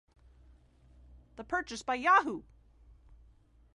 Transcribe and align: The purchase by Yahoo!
The 1.35 1.43
purchase 1.43 1.83
by 1.83 1.93
Yahoo! 1.93 2.41